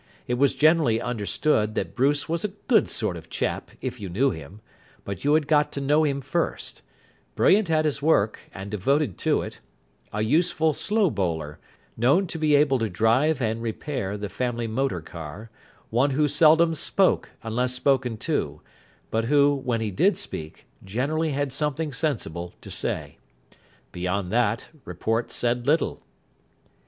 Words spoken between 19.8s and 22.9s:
he did speak, generally had something sensible to